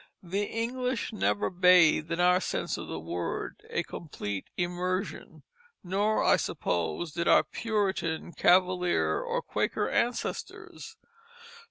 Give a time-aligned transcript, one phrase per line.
[0.23, 5.43] The English never bathed, in our sense of the word, a complete immersion,
[5.83, 10.97] nor, I suppose, did our Puritan, Cavalier, or Quaker ancestors.